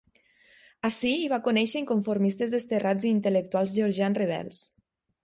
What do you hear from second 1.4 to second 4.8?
conéixer inconformistes desterrats i intel·lectuals georgians rebels.